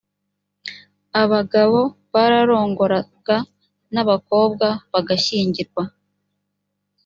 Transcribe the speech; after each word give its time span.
abagabo 1.21 1.79
bararongoraga 2.13 3.37
n 3.93 3.95
abakobwa 4.03 4.67
bagashyingirwa 4.91 5.83